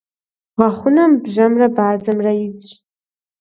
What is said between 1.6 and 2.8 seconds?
бадзэмрэ изщ.